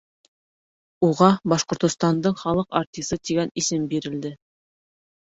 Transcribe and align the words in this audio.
Уға 1.07 1.27
Башҡортостандың 1.51 2.37
халыҡ 2.43 2.77
артисы 2.79 3.19
тигән 3.29 3.53
исем 3.63 3.85
бирелде. 3.93 4.33